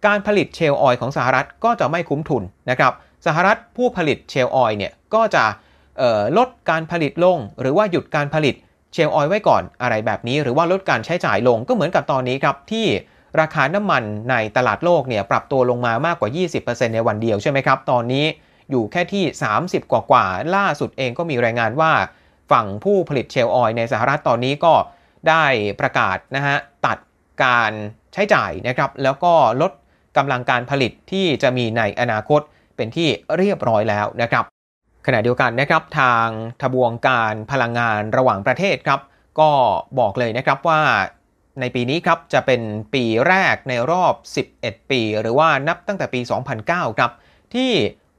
[0.07, 2.93] การผลิตเชลออยของสหรัฐก็จะไม่คุ้มทุนนะครับ
[3.27, 5.45] สหรัฐผู้ผลิตเชลออยเนี่ยก็จะ
[6.39, 8.55] ลดการผลิตลง หรือว่าหยุดการผลิต
[8.93, 12.87] เชลออยไว้ก่อนอะไรแบบนี้ หรือว่าลดการใช้จ่ายลงก็เหมือนกับตอนนี้ครับที่
[13.41, 16.31] ราคาน้ำมันในตลาดโลกเนี่ยปรับตัวลงมามากกว่า
[16.65, 18.25] 20%ในวันเดียวใช่ไหมครับ ตอนนี้
[18.71, 19.25] อยู่แค่ที่
[19.59, 21.93] 30 กว่ากว่าล่าสุดเองก็มีรายงานว่า
[22.53, 24.75] ฝั่งผู้ผลิตเชลออยในสหรัฐตอนนี้ก็
[25.29, 25.45] ได้
[25.81, 26.57] ประกาศนะฮะ
[26.87, 26.99] ตัด
[27.45, 27.71] การ
[28.13, 29.73] ใช้จ่ายนะครับแล้วก็ลด
[30.17, 32.41] กำลังการผลิตที่จะมีในอนาคต
[32.77, 34.45] เป็นที่เรียบร้อยแล้วนะครับ
[35.07, 36.29] ขณะเดียวกันนะครับทาง
[36.61, 39.01] ทบวงการพลังงานระหว่างประเทศครับ
[39.41, 39.51] ก็
[39.99, 40.81] บอกเลยนะครับว่า
[41.61, 42.61] ในปีนี้ครับจะเป็น
[42.95, 44.15] ปีแรกในรอบ
[44.55, 46.21] 11 ปี หรือว่านับตั้งแต่ปี
[46.61, 47.11] 2009 ครับ
[47.55, 47.73] ที่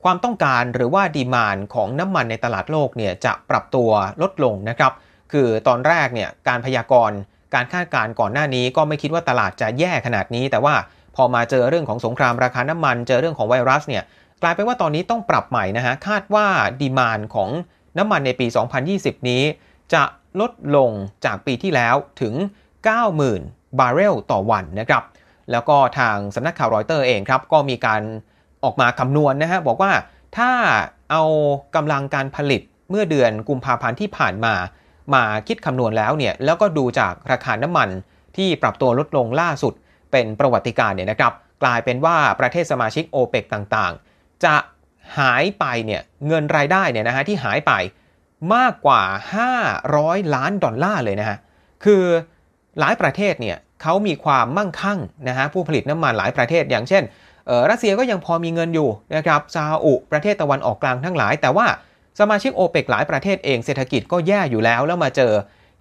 [0.04, 3.90] ความต้องการหรือว่าดีมานของน้ำมันในตลาดโลกเนี่ยจะปรับตัว
[4.22, 4.94] ลดลงนะครับ
[5.32, 7.18] คือตอนแรกเนี่ยการพยากรณ์
[7.54, 10.76] การคาดการณ์ก่อนหน้านี้ก็ไม่คิดว่าตลาดจะแย่ขนาดนี้ แต่ว่า
[11.16, 14.04] พอมาเจอเรื่องของสงครามราคาน้ำมัน เจอเรื่องของไวรัสเนี่ย
[14.42, 16.48] กลายเป็นว่าตอนนี้ต้องปรับใหม่นะฮะคาดว่า
[16.82, 17.50] ดีมานของ
[17.98, 18.48] น้ำมันในปี
[18.88, 19.44] 2020 นี้
[19.94, 20.04] จะ
[20.40, 20.92] ลดลง
[21.26, 22.34] จากปีที่แล้วถึง
[23.08, 25.04] 90,000 บาร์เรลต่อวันนะครับ
[25.52, 28.02] แล้วก็ทางสำนักข่าวรอยเตอร์เองครับ ก็มีการ
[28.64, 29.92] ออกมาคำนวณนะฮะ บอกว่า
[30.38, 30.52] ถ้า
[31.12, 31.24] เอา
[31.76, 34.54] กำลังการผลิตเมื่อเดือนกุมภาพันธ์ที่ผ่านมา
[35.16, 37.90] มาคิดคำนวณแล้วเนี่ยแล้วก็ดูจากราคาน้ำมัน
[38.38, 39.74] ที่ปรับตัวลดลงล่าสุด
[40.12, 44.56] เป็นประวัติการณ์เนี่ยนะครับ กลายเป็นว่าประเทศสมาชิกโอเปกต่างๆ จะ
[45.20, 47.74] หายไปเนี่ยเงินรายได้เนี่ยนะฮะที่หายไป
[48.56, 49.02] มากกว่า
[49.68, 51.38] 500 ล้านดอลลาร์เลยนะฮะ
[51.84, 52.04] คือ
[52.80, 57.04] หลายประเทศเนี่ยเขามีความมั่งคั่งนะฮะผู้ผลิตน้ำมันหลายประเทศ อย่างเช่น
[57.70, 61.66] รัสเซียก็ยังพอมีเงินอยู่นะครับซาอุประเทศตะวันออกกลางทั้งหลาย แต่ว่า
[62.20, 65.32] สมาชิกโอเปกหลายประเทศเองเศรษฐกิจก็แย่อยู่แล้ว แล้วมาเจอ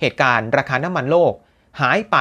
[0.00, 1.32] เหตุการณ์ราคาน้ำมันโลก
[1.80, 2.16] หายไป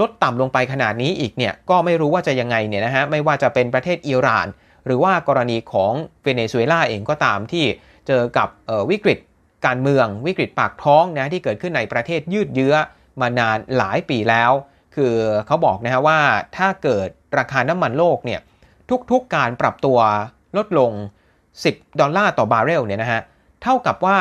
[0.00, 4.46] ลดต่ำลงไปขนาดนี้อีกเนี่ยก็ไม่รู้ว่าจะยังไงเนี่ยนะฮะไม่ว่าจะเป็นประเทศอิหร่าน
[4.86, 5.92] หรือว่ากรณีของ
[6.22, 7.64] เวเนซุเอลาเองก็ตามที่
[8.06, 8.48] เจอกับ
[8.90, 9.18] วิกฤต
[9.66, 12.74] การเมืองวิกฤตปากท้องนะที่เกิดขึ้นในประเทศยืดเยื้อ
[13.20, 14.52] มานานหลายปีแล้ว
[14.96, 15.14] คือ
[15.46, 16.18] เขาบอกนะฮะว่า
[16.56, 18.40] ถ้าเกิดราคาน้ำมันโลกเนี่ย
[19.10, 19.98] ทุกๆการปรับตัว
[20.56, 20.92] ลดลง
[21.46, 23.20] 10 ดอลลาร์ต่อบาร์เรลเนี่ยนะฮะ
[23.62, 24.18] เท่ากับว่า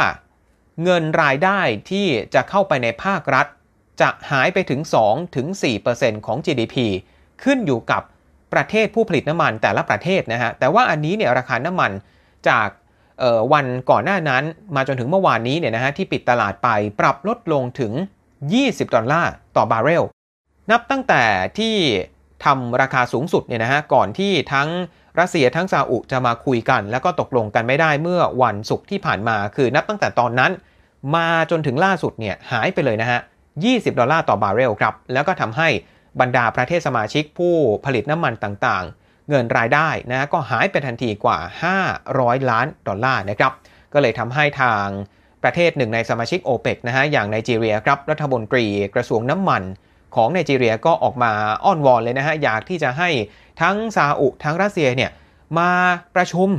[0.84, 3.48] เงินรายได้ที่จะเข้าไปในภาครัฐ
[4.02, 4.82] จะหายไปถึง
[5.54, 6.76] 2-4%ของ GDP
[7.44, 8.04] ขึ้นอยู่กับ
[8.54, 11.92] ประเทศผู้ผลิตน้ำมันแต่ละประเทศนะฮะ แต่ว่าอันนี้เนี่ยราคาน้ำมัน
[12.50, 12.70] จาก
[13.54, 14.44] วันก่อนหน้านั้น
[14.76, 16.70] มาจนถึงเมื่อวานนี้เนี่ยนะฮะที่ปิดตลาดไป
[17.00, 17.94] ปรับลดลงถึง
[18.44, 20.04] 20 ดอลลาร์ต่อบาร์เรล
[20.72, 21.24] นับตั้งแต่
[21.60, 21.76] ที่
[22.46, 24.70] ทำราคาสูงสุดเนี่ยนะฮะก่อนที่ทั้ง
[25.20, 30.52] รัสเซียทั้งซาอุจะมาคุยกัน แล้วก็ตกลงกันไม่ได้เมื่อวันศุกร์ที่ผ่านมา คือนับตั้งแต่ตอนนั้น
[31.16, 33.20] มาจนถึงล่าสุดเนี่ยหายไปเลยนะฮะ
[33.60, 35.70] 20 ดอลลาร์ต่อบาร์เรลครับ แล้วก็ทำให้
[36.20, 41.38] บรรดาประเทศสมาชิกผู้ผลิตน้ำมันต่างๆ เงินรายได้นะก็หายไปทันทีกว่า
[41.94, 43.54] 500 ล้านดอลลาร์นะครับ
[43.94, 44.86] ก็เลยทำให้ทาง
[45.44, 49.64] ประเทศหนึ่งในสมาชิกโอเปกนะฮะอย่างไนจีเรียครับรัฐมนตรีกระทรวงน้ำมัน
[50.16, 51.32] ของไนจีเรียก็ออกมา
[51.64, 53.10] อ้อนวอนเลยนะฮะอยากที่จะให้
[53.62, 55.12] ทั้งซาอุทั้งรัสเซียเนี่ย
[55.60, 55.72] มา
[56.16, 56.50] ประชุม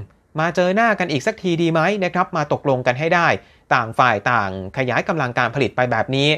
[0.40, 3.28] มาเจอหน้ากันอีกสักทีดีไหมนะครับ มาตกลงกันให้ได้
[3.74, 6.28] ต่างฝ่ายต่างขยายกำลังการผลิตไปแบบนี้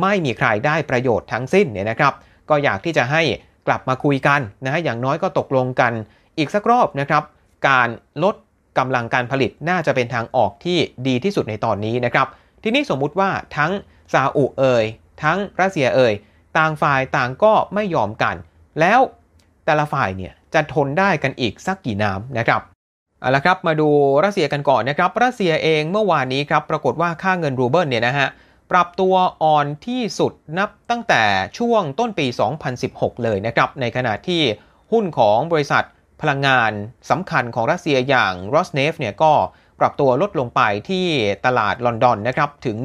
[0.00, 2.12] ไม่มีใครได้ประโยชน์ทั้งสิ้นเนี่ยนะครับ
[2.50, 3.22] ก็อยากที่จะให้
[3.66, 5.92] กลับมาคุยกันนะฮะอย่างน้อยก็ตกลงกัน
[6.38, 7.22] อีกสักรอบนะครับ
[7.68, 7.88] การ
[8.24, 8.34] ลด
[8.78, 12.26] กำลังการผลิตน่าจะเป็นทางออกที่ดีที่สุดในตอนนี้นะครับ
[12.62, 13.72] ทีนี้สมมุติว่าทั้ง
[14.12, 14.84] ซาอุเอย
[15.22, 16.12] ทั้งรัสเซียเอย
[16.58, 18.36] ต่างฝ่ายต่างก็ไม่ยอมกัน
[18.80, 19.00] แล้ว
[19.66, 22.60] แต่ละฝ่ายเนี่ยจะทนได้กันอีกสักกี่น้ำนะครับ
[23.20, 23.88] เอาละครับมาดู
[24.24, 28.28] รัสเซียกันก่อนนะครับ รัสเซียเองเมื่อวานนี้ครับปรากฏว่าค่าเงินรูเบิลเนี่ยนะฮะ
[28.72, 31.22] ปรับตัวอ่อนที่สุดนับตั้งแต่
[31.58, 32.26] ช่วงต้นปี
[32.74, 34.42] 2016 เลยนะครับ ในขณะที่
[34.92, 35.84] หุ้นของบริษัท
[36.20, 36.72] พลังงาน
[37.10, 39.32] สำคัญของรัสเซียอย่าง r o s n e f เนี่ยก็
[39.80, 41.06] ปรับตัวลดลงไปที่
[41.46, 42.76] ตลาดลอนดอนนะครับถึง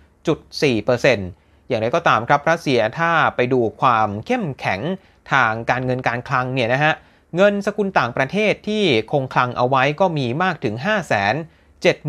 [0.00, 4.80] 20.4%อย่างไรก็ตามครับรัสเซียถ้าไปดูความเข้มแข็ง
[5.32, 6.94] ทางการเงินการคลังเนี่ยนะฮะ
[7.36, 11.34] เงินสกุลต่างประเทศที่คงคลังเอาไว้ก็มีมากถึง5 7 0 0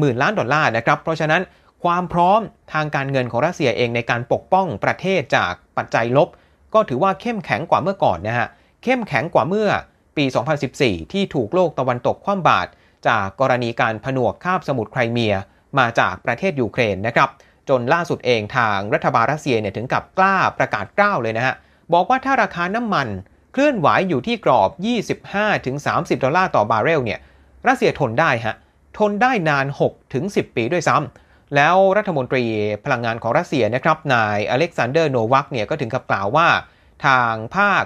[0.01, 1.41] 0 0ล้านดอลลาร์นะครับ เพราะฉะนั้น
[1.83, 2.39] ความพร้อม
[2.73, 6.29] ทางการเงินของรัสเซียเองในการปกป้องประเทศจากปัจจัยลบ
[6.73, 8.47] ก็ถือว่าเข้มแข็งกว่าเมื่อก่อนนะฮะ
[8.83, 9.69] เข้มแข็งกว่าเมื่อ
[10.17, 10.25] ปี
[10.69, 12.69] 2014 ที่ถูกโลกตะวันตกคว่ำบาตร
[13.07, 15.35] จากกรณีการผนวกคาบสมุทรไครเมีย
[15.79, 17.29] มาจากประเทศยูเครนนะครับ
[17.69, 21.55] จนล่าสุดเองทางรัฐบาลรัสเซียเนี่ยถึงกับกล้าประกาศกล้าวเลยนะฮะ
[21.93, 23.07] บอกว่าถ้าราคาน้ำมัน
[23.51, 24.69] เคลื่อนไหวอยู่ที่กรอบ
[25.45, 27.19] 25-30 ดอลลาร์ต่อบาร์เรลเนี่ย
[27.67, 28.55] รัสเซียทนได้ฮะ
[28.97, 29.65] ทนได้นาน
[30.11, 32.43] 6-10 ปีด้วยซ้ำ แล้วรัฐมนตรี
[32.85, 36.47] พลังงานของรัสเซียนะครับ นายอเล็กซานเดอร์โนวักเนี่ยก็ถึงกับกล่าวว่า
[37.05, 37.83] ทางภาค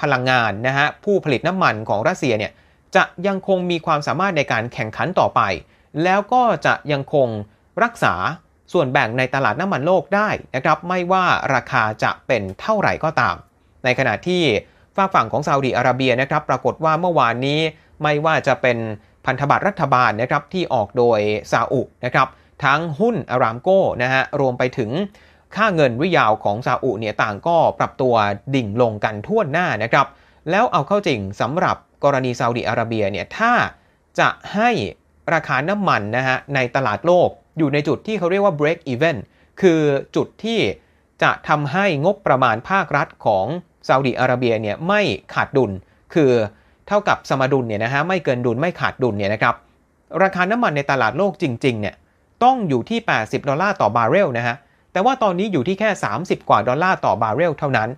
[0.00, 2.52] พลังงานนะฮะผู้ผลิตน้ำมันของรัสเซียเนี่ย
[2.96, 5.40] จะยังคงมีความสามารถในการแข่งขันต่อไป
[6.04, 7.28] แล้วก็จะยังคง
[7.82, 8.14] รักษา
[8.72, 13.36] ส่วนแบ่งในตลาดน้ำมันโลกได้นะครับไม่ว่าราคาจะเป็นเท่าไหร่ก็ตาม
[13.84, 14.42] ในขณะที่
[14.96, 17.60] ฝากฝั่งของซาอุดีอาระเบียนะครับปรากฏว่าเมื่อวานนี้
[18.02, 18.78] ไม่ว่าจะเป็น
[19.26, 21.20] พันธบัตรรัฐบาลนะครับที่ออกโดย
[21.52, 22.28] ซาอุนะครับ
[22.64, 24.90] ทั้งหุ้นอารามโก้นะฮะรวมไปถึง
[25.56, 28.14] ค่าเงินวิยาวของซาอุเนี่ยต่างก็ปรับตัว
[28.54, 30.06] ดิ่งลงกันทั่วหน้านะครับ
[30.50, 33.52] แล้วเอาเข้าจริงสำหรับกรณีซาอุดีอาระเบียเนี่ยถ้า
[34.18, 34.70] จะให้
[35.34, 39.16] ราคาน้ำมันนะฮะในตลาดโลก อยู่ในจุดที่เขาเรียกว่า break even
[39.60, 39.80] คือ
[40.16, 40.60] จุดที่
[41.22, 43.46] จะทำให้งบประมาณภาครัฐของ
[43.88, 45.00] ซาอุดีอาระเบียเนี่ยไม่
[45.34, 45.70] ขาดดุล
[46.14, 46.32] คือ
[46.88, 49.54] เท่ากับสมดุลเนี่ยนะฮะไม่เกินดุลไม่ขาดดุลเนี่ยนะครับ
[50.22, 51.94] ราคาน้ำมันในตลาดโลกจริงๆเนี่ย
[52.44, 54.56] ต้องอยู่ที่ 80 ดอลลาร์ต่อบาร์เรลนะฮะ
[54.92, 57.88] แต่ว่าตอนนี้อยู่ที่แค่ 30 กว่าดอลลาร์ต่อบาร์เรลเท่านั้น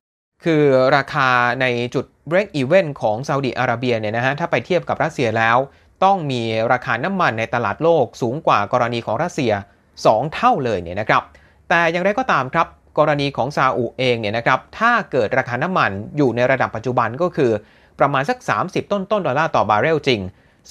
[0.45, 0.63] คือ
[0.97, 1.29] ราคา
[1.61, 5.57] ในจุด break even ของซาอุดีอาระเบียเนี่ยนะฮะถ้าไปเทียบกับรัสเซียแล้ว
[6.05, 9.53] ต้องมีราคาน้ำมันในตลาดโลกสูงกว่ากรณีของรัสเซีย
[9.93, 11.23] 2 เท่าเลยเนี่ยนะครับ
[11.69, 12.67] แต่อย่างไรก็ตามครับ
[12.99, 17.51] กรณีของซาอุเองเนี่ยนะครับถ้าเกิดราคาน้ำมันอยู่ในระดับปัจจุบันก็คือ
[17.99, 20.21] ประมาณสัก 30 ต้นต้นดอลลาร์ต่อบาร์เรลจริง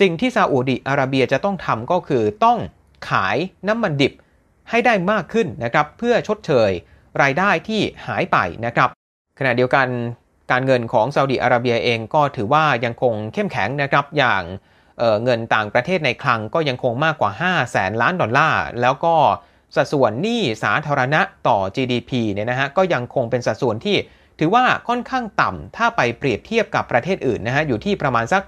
[0.01, 2.57] สิ่งที่ซาอุดิอาระเบียจะต้องทำก็คือต้อง
[3.09, 4.13] ขายน้ำมันดิบ
[4.69, 6.71] ให้ได้มากขึ้นนะครับเพื่อชดเชย
[7.21, 8.89] รายได้ที่หายไปนะครับ
[9.39, 9.87] ขณะเดียวกัน
[10.51, 14.43] การเงินของซาอุดิอาระเบียเองก็ถือว่ายังคงเข้มแข็งนะครับอย่าง
[14.99, 19.15] เเงินต่างประเทศในคลังก็ยังคงมากกว่า5แสนล้านดอลลาร์ แล้วก็
[19.75, 23.97] สัดส่วนหนี้สาธารณะต่อ GDP เนี่ยนะฮะก็ยังคงเป็นสัดส่วนที่
[24.39, 28.43] ถือว่าค่อนข้างต่ำถ้าไปเปรียบเทียบกับประเทศอื่นนะฮะอยู่ที่ประมาณสัก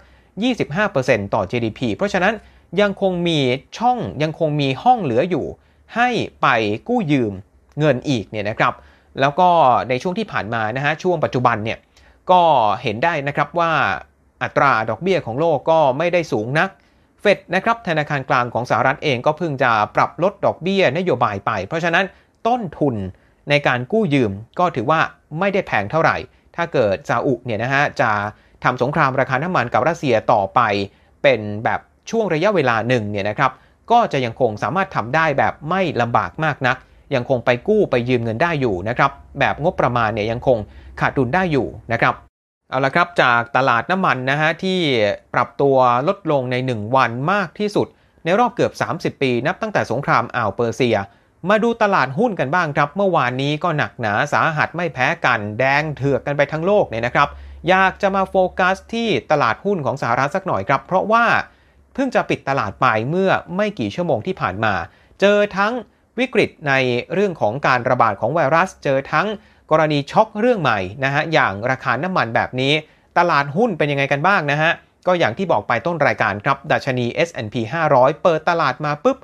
[0.64, 2.34] 25%ต่อ GDP เพราะฉะนั้น
[2.82, 3.40] ยังคงมี
[3.78, 5.46] ช่องยังคงมีห้องเหลืออยู่
[5.96, 6.10] ให้
[6.42, 6.48] ไป
[6.88, 7.34] กู้ยืม
[7.80, 8.74] เงินอีกเนี่ยนะครับ
[9.20, 9.50] แล้วก็
[9.90, 11.80] ในช่วงที่ผ่านมานะฮะช่วงปัจจุบันเนี่ย
[12.32, 12.42] ก็
[12.84, 13.72] เห็นได้นะครับว่า
[14.46, 16.70] อัตราดอกเบี้ยของโลกก็ไม่ได้สูงนัก
[17.22, 22.06] เฟดนะครับธนาคารกลางของสหรัฐเองก็เพิ่งจะปรับลดดอกเบี้ยนโยบายไป เพราะฉะนั้น
[22.48, 22.96] ต้นทุน
[23.50, 25.00] ในการกู้ยืมก็ถือว่า
[25.40, 26.18] ไม่ได้แพงเท่าไหร่
[26.56, 28.12] ถ้าเกิดซาอุเนี่ยนะฮะจะ
[28.64, 30.62] ทำสงครามราคาน้ำมันกับรัสเซียต่อไป
[31.24, 31.80] เป็นแบบ
[32.10, 33.52] ช่วงระยะเวลาหนึ่งเนี่ยนะครับ
[33.92, 36.78] ก็จะยังคงสามารถทำได้แบบไม่ลำบากมากนัก
[37.16, 40.58] ยังคงไปกู้ไปยืมเงินได้อยู่นะครับแบบงบประมาณเนี่ยยังคง
[41.00, 42.14] ขาดดุลได้อยู่นะครับ
[42.70, 44.80] เอาละครับจากตลาดน้ำมันนะฮะที่
[45.34, 47.88] ปรับตัวลดลงใน 1 วันมากที่สุด
[48.26, 48.74] ในรอบเกือบ
[49.16, 50.98] 30 ปี นับตั้งแต่สงครามอ่าวเปอร์เซีย
[51.50, 57.30] มาดูตลาดหุ้นกันบ้างครับ เมื่อวานนี้ก็หนักหนาสาหัสไม่แพ้กัน แดงเถือกกันไปทั้งโลกเนี่ยนะครับ
[57.70, 61.26] อยากจะมาโฟกัสที่ตลาดหุ้นของสหรัฐสักหน่อยครับ เพราะว่า
[61.94, 64.74] เพิ่งจะปิดตลาดไปเมื่อไม่กี่ชั่วโมงที่ผ่านมา
[65.22, 65.74] เจอทั้ง
[66.20, 66.74] วิกฤตใน
[67.14, 69.28] เรื่องของการระบาดของไวรัส เจอทั้ง
[69.72, 72.74] กรณีช็อกเรื่องใหม่นะฮะอย่างราคาน้ำมันแบบนี้
[73.18, 74.72] ตลาดหุ้นเป็นยังไงกันบ้างนะฮะ
[75.08, 77.56] ก็อย่างที่บอกไปต้นรายการครับดัชนี S&P
[77.92, 79.18] 500 เปิดตลาดมาปุ๊บ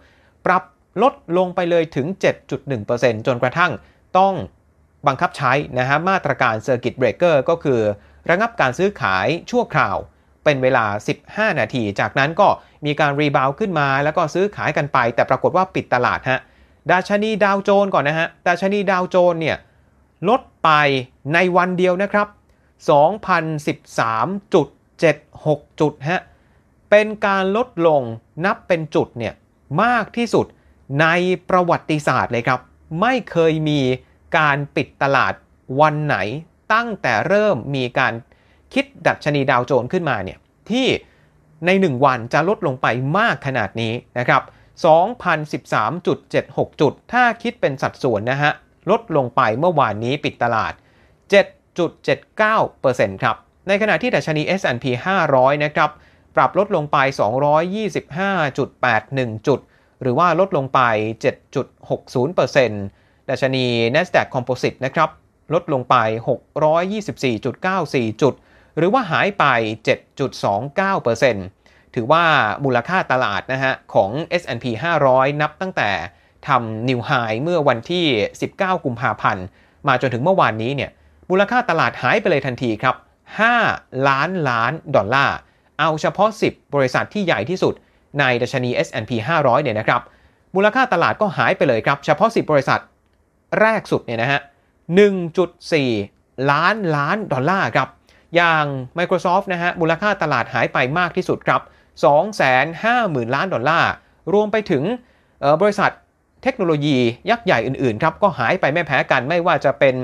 [0.46, 0.64] ปรับ
[1.02, 2.08] ลดลงไปเลยถึง
[2.68, 3.72] 7.1%จนกระทั่ง
[4.18, 4.34] ต้อง
[5.08, 7.80] บังคับใช้นะฮะมาตรการ Circuit Breaker ก็คือ
[8.30, 9.98] ระงับการซื้อขายชั่วคราว
[10.44, 10.86] เป็นเวลา
[11.24, 12.48] 15 นาที จากนั้นก็
[12.86, 16.40] มีการรีบาวขึ้นมา แล้วก็ซื้อขายกันไป แต่ปรากฏว่าปิดตลาดฮะ
[16.92, 19.58] ดัชนีดาวโจนก่อนนะฮะดัชนีดาวโจนเนี่ย
[20.30, 20.70] ลดไป
[21.34, 22.28] ในวันเดียวนะครับ
[22.90, 26.22] 2,013.76 จุดฮะ
[26.90, 28.02] เป็นการลดลง
[28.46, 29.34] นับเป็นจุดเนี่ย
[29.84, 30.46] มากที่สุด
[31.02, 31.08] ใน
[31.50, 32.60] ประวัติศาสตร์เลยครับ
[33.02, 33.80] ไม่เคยมี
[34.38, 35.34] การปิดตลาด
[35.82, 36.18] วันไหน
[36.74, 38.14] ตั้งแต่เริ่มมีการ
[38.74, 40.38] คิดดัชนีดาวโจนส์ขึ้นมาเนี่ย
[40.70, 40.88] ที่
[41.66, 44.42] ใน 1 วันจะลดลงไปมากขนาดนี้นะครับ
[44.86, 48.54] 2,013.76 จุด ถ้าคิดเป็นสัดส่วนนะฮะ
[48.90, 50.74] ลดลงไปเมื่อวานนี้ปิดตลาด
[51.32, 53.36] 7.79%ครับ
[53.68, 54.86] ในขณะที่ดัชนี S&P
[55.26, 55.90] 500 นะครับ
[56.36, 56.98] ปรับลดลงไป
[58.42, 59.60] 225.81 จุด
[60.02, 60.80] หรือว่าลดลงไป
[62.04, 63.66] 7.60%ดัชนี
[63.96, 65.10] NASDAQ Composite นะครับ
[65.54, 65.96] ลดลงไป
[67.04, 68.34] 624.94 จุด
[68.78, 69.46] หรือว่าหายไป
[71.10, 72.24] 7.29%ถือว่า
[72.64, 74.66] มูลค่าตลาดนะฮะของ S&P
[75.04, 75.90] 500 นับตั้งแต่
[76.48, 77.12] ทำนิวไฮ
[77.44, 78.06] เมื่อวันที่
[78.46, 79.46] 19 กุมภาพันธ์
[79.88, 80.92] มาจนถึงเมื่อวานนี้เนี่ย
[81.30, 82.96] มูลค่าตลาดหายไปเลยทันทีครับ
[83.52, 85.38] 5 ล้านล้านดอลลาร์
[85.80, 87.74] เอาเฉพาะ 10 บริษัทที่ใหญ่ที่สุด
[88.20, 90.02] ในดัชนี S&P 500 เนี่ยนะครับ
[90.56, 92.80] มูลค่าตลาดก็หายไปเลยครับ เฉพาะ 10 บริษัท
[93.60, 94.40] แรกสุดเนี่ยนะฮะ
[95.66, 97.90] 1.4 ล้านล้านดอลลาร์ครับ
[98.36, 98.66] อย่าง
[98.98, 101.62] Microsoft นะฮะ มูลค่าตลาดหายไปมากที่สุดครับ
[102.48, 103.90] 250,000 ล้านดอลลาร์
[104.34, 104.84] รวมไปถึง
[105.62, 105.92] บริษัท
[106.44, 106.98] เทคโนโลยี
[107.30, 109.96] ยักษ์ใหญ่อื่นๆครับก็หายไปไม่แพ้กันไม่ว่าจะเป็น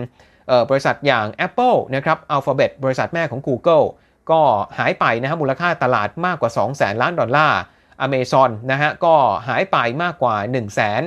[0.69, 3.85] บริษัทอย่าง Apple นะครับ Alphabet บริษัทแม่ของ Google
[4.31, 4.41] ก็
[4.77, 7.59] หายไปนะฮะมูลค่าตลาดมากกว่า 200,000 ล้านดอลลาร์
[8.05, 9.15] Amazon นะฮะก็
[9.47, 10.35] หายไปมากกว่า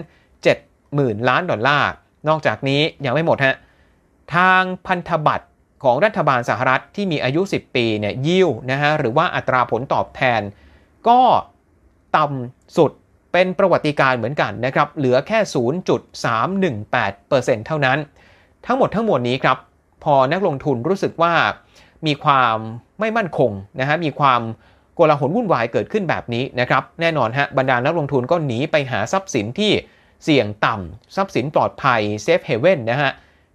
[0.09, 1.89] 170,000 ล้านดอลลาร์
[2.29, 3.57] นอกจากนี้ยังไม่หมดฮะ
[4.35, 5.47] ทางพันธบัตร
[5.85, 10.41] ของรัฐบาลสหรัฐที่มีอายุ 10 ปีเนี่ยยิวนะฮะหรือว่าอัตราผลตอบแทน
[11.09, 11.21] ก็
[12.17, 12.91] ต่ำสุด
[13.33, 15.39] เป็นประวัติการเหมือนกันนะครับ เหลือแค่
[16.73, 17.99] 0.318%เท่านั้น
[18.67, 19.59] ทั้งหมดทั้งมวลนี้ครับ
[20.05, 21.35] พอนักลงทุนรู้สึกว่า
[22.07, 22.57] มีความ
[23.01, 24.41] ไม่มั่นคงนะฮะ มีความ
[24.95, 29.73] โกลาหลวุ่นวายเกิดขึ้นแบบนี้นะครับ แน่นอนฮะ บรรดานักลงทุนก็หนีไปหาทรัพย์สินที่
[30.25, 33.11] เสี่ยงต่ำ ทรัพย์สินปลอดภัยเซฟเฮเว่นนะฮะ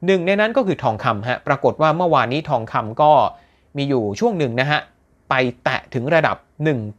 [0.05, 3.11] หนึ่งในนั้นก็คือทองคำฮะ ปรากฏว่าเมื่อวานนี้ทองคำก็
[3.77, 4.79] มีอยู่ช่วงหนึ่งนะฮะ
[5.29, 5.33] ไป
[5.63, 6.37] แตะถึงระดับ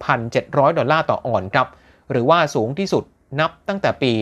[0.06, 1.66] 1,700 ดอลลาร์ต่อออนครับ
[2.10, 3.04] หรือว่าสูงที่สุด
[3.40, 4.12] นับตั้งแต่ปี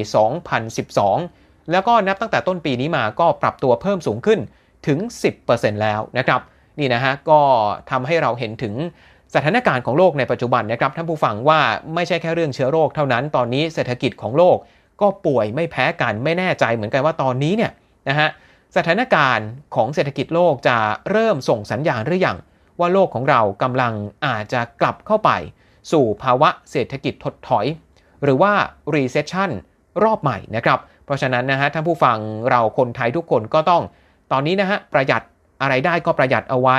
[0.81, 4.41] 2012 แล้วก็นับตั้งแต่ต้นปีนี้มาก็ปรับตัวเพิ่มสูงขึ้น
[4.87, 4.99] ถึง
[5.41, 6.41] 10%แล้วนะครับ
[6.79, 7.41] นี่นะฮะก็
[7.91, 8.75] ทำให้เราเห็นถึง
[9.35, 11.61] สถานการณ์ของโลกในปัจจุบันนะครับท่านผู้ฟังว่า
[11.95, 14.57] ไม่ใช่แค่เรื่องเชื้อโรคเท่านั้น ตอนนี้เศรษฐกิจของโลก
[15.01, 17.73] ก็ป่วยไม่แพ้กันไม่แน่ใจเหมือนกันว่าตอนนี้เนี่ย
[18.09, 18.29] นะฮะ
[18.77, 20.77] สถานการณ์ของเศรษฐกิจโลกจะ
[21.11, 22.37] เริ่มส่งสัญญาณหรือยัง
[22.79, 23.93] ว่าโลกของเรากำลัง
[24.27, 25.31] อาจจะกลับเข้าไป
[25.93, 27.67] สู่ภาวะเศรษฐกิจถดถอย
[28.23, 28.53] หรือว่า
[28.95, 29.51] recession
[30.05, 32.19] รอบใหม่นะครับ เพราะฉะนั้นนะฮะท่านผู้ฟัง
[32.51, 33.83] เราคนไทยทุกคนก็ต้อง
[34.33, 35.23] ตอนนี้นะฮะประหยัด
[35.63, 36.79] อะไรได้ก็ประหยัดเอาไว้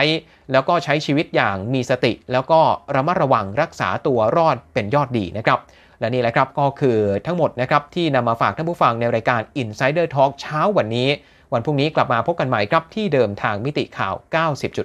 [0.51, 2.59] แล้วก็ใช้ชีวิตอย่างมีสติ แล้วก็
[2.95, 5.59] ระมัดระวังรักษาตัวรอดเป็นยอดดีนะครับ
[5.99, 11.09] และนี่แหละครับก็คือทั้งหมดนะครับที่นำมาฝากท่านผู้ฟังในรายการ Insider Talk เช้าวันนี้
[11.53, 14.13] วันพรุ่งนี้กลับมาพบกันใหม่ครับที่เดิมทางมิติข่าว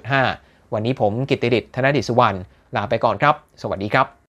[0.01, 2.37] 90.5 วันนี้ผมกิตติดิษฐ์ธนดิษวรรณ
[2.75, 4.17] ลาไปก่อนครับ สวัสดีครับ